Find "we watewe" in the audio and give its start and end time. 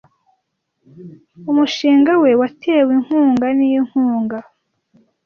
2.21-2.89